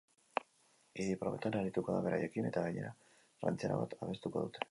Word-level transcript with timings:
Idi-probetan 1.03 1.57
arituko 1.59 1.97
da 1.97 2.01
beraiekin, 2.09 2.49
eta, 2.51 2.65
gainera, 2.69 2.91
ranchera 3.45 3.79
bat 3.83 3.97
abestuko 4.01 4.47
dute. 4.49 4.59